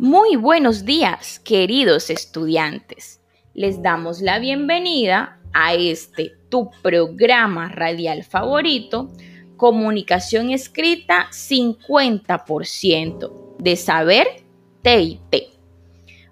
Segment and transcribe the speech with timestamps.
[0.00, 3.20] Muy buenos días, queridos estudiantes.
[3.52, 9.10] Les damos la bienvenida a este tu programa radial favorito,
[9.58, 14.26] Comunicación Escrita 50% de Saber
[14.80, 15.50] TIT.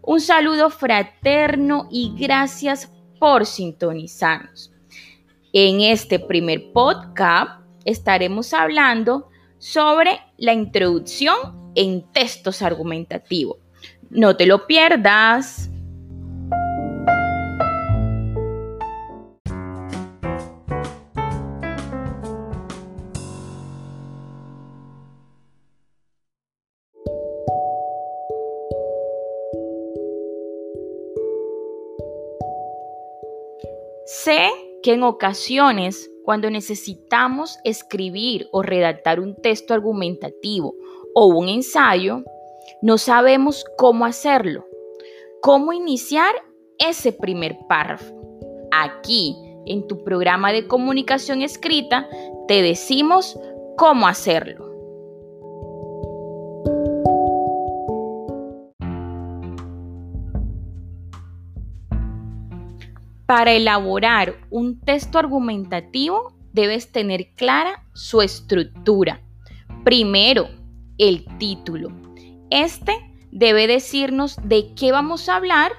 [0.01, 2.91] Un saludo fraterno y gracias
[3.21, 4.73] por sintonizarnos.
[5.53, 9.29] En este primer podcast estaremos hablando
[9.59, 11.37] sobre la introducción
[11.75, 13.59] en textos argumentativos.
[14.11, 15.71] No te lo pierdas.
[34.07, 34.49] Sé
[34.83, 40.75] que en ocasiones cuando necesitamos escribir o redactar un texto argumentativo
[41.15, 42.23] o un ensayo,
[42.83, 44.67] no sabemos cómo hacerlo,
[45.43, 46.35] cómo iniciar
[46.79, 48.15] ese primer párrafo.
[48.73, 52.09] Aquí, en tu programa de comunicación escrita,
[52.47, 53.39] te decimos
[53.77, 54.69] cómo hacerlo.
[63.27, 69.21] Para elaborar un texto argumentativo debes tener clara su estructura.
[69.85, 70.49] Primero,
[70.97, 72.08] el título.
[72.51, 72.93] Este
[73.31, 75.73] debe decirnos de qué vamos a hablar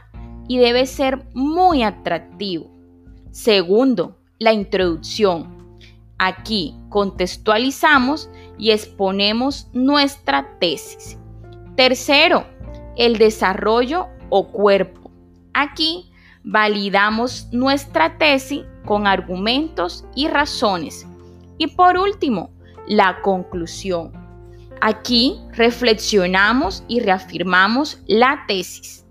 [0.47, 2.69] y debe ser muy atractivo.
[3.31, 5.77] Segundo, la introducción.
[6.17, 11.17] Aquí contextualizamos y exponemos nuestra tesis.
[11.75, 12.45] Tercero,
[12.97, 15.11] el desarrollo o cuerpo.
[15.53, 16.11] Aquí
[16.43, 21.07] validamos nuestra tesis con argumentos y razones.
[21.57, 22.51] Y por último,
[22.87, 24.18] la conclusión.
[24.81, 29.05] Aquí reflexionamos y reafirmamos la tesis.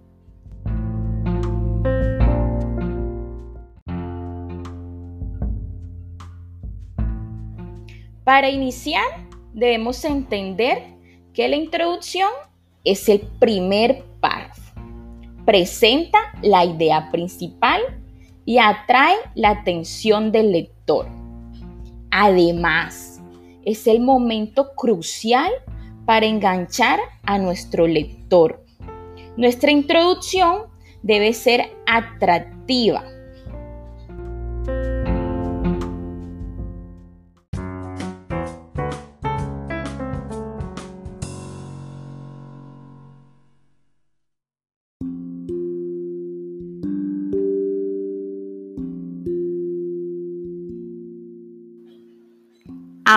[8.24, 9.04] Para iniciar,
[9.54, 10.82] debemos entender
[11.32, 12.30] que la introducción
[12.84, 14.68] es el primer párrafo
[15.48, 17.80] presenta la idea principal
[18.44, 21.08] y atrae la atención del lector.
[22.10, 23.07] Además,
[23.68, 25.52] es el momento crucial
[26.06, 28.64] para enganchar a nuestro lector.
[29.36, 30.62] Nuestra introducción
[31.02, 33.04] debe ser atractiva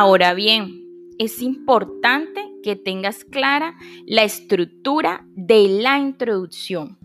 [0.03, 0.83] Ahora bien,
[1.19, 3.75] es importante que tengas clara
[4.07, 6.97] la estructura de la introducción.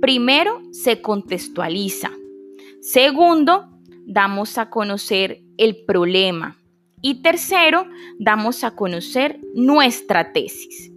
[0.00, 2.10] Primero, se contextualiza.
[2.80, 3.68] Segundo,
[4.06, 6.56] damos a conocer el problema.
[7.02, 7.84] Y tercero,
[8.18, 10.90] damos a conocer nuestra tesis.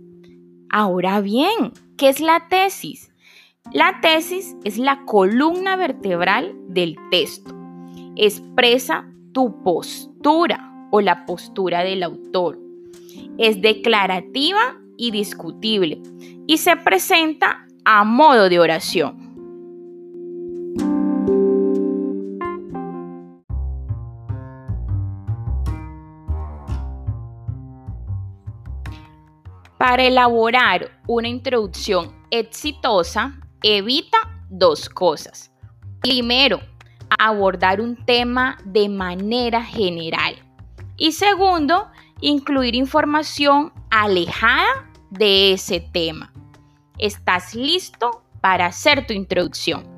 [0.69, 3.12] Ahora bien, ¿qué es la tesis?
[3.73, 7.53] La tesis es la columna vertebral del texto.
[8.16, 12.59] Expresa tu postura o la postura del autor.
[13.38, 16.01] Es declarativa y discutible
[16.47, 19.25] y se presenta a modo de oración.
[29.78, 34.17] Para elaborar una introducción exitosa, evita
[34.50, 35.52] dos cosas.
[36.02, 36.59] Primero,
[37.19, 40.35] abordar un tema de manera general.
[40.98, 41.90] Y segundo,
[42.22, 46.34] incluir información alejada de ese tema.
[46.98, 49.94] ¿Estás listo para hacer tu introducción?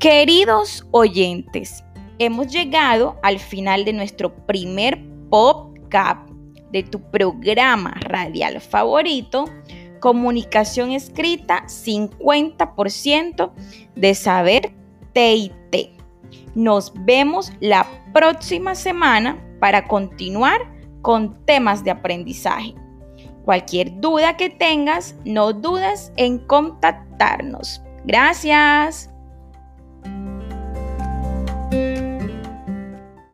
[0.00, 1.84] Queridos oyentes,
[2.18, 5.00] hemos llegado al final de nuestro primer
[5.30, 6.28] podcast
[6.72, 9.46] de tu programa radial favorito
[10.00, 13.50] comunicación escrita 50%
[13.94, 14.72] de saber
[15.12, 15.90] TIT.
[16.54, 20.60] Nos vemos la próxima semana para continuar
[21.02, 22.74] con temas de aprendizaje.
[23.44, 27.80] Cualquier duda que tengas, no dudes en contactarnos.
[28.04, 29.10] Gracias.